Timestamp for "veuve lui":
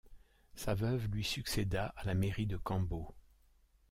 0.73-1.23